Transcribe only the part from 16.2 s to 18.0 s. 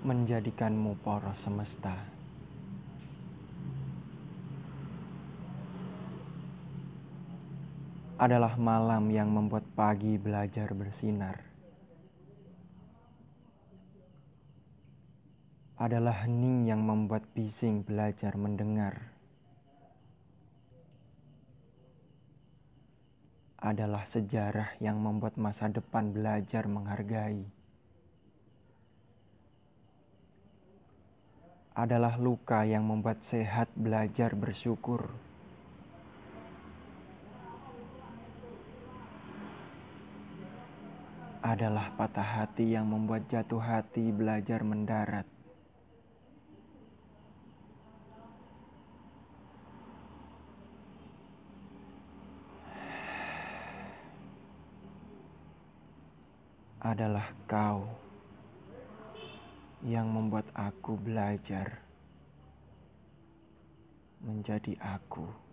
hening yang membuat bising